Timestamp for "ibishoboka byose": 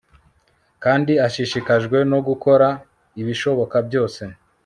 3.21-4.21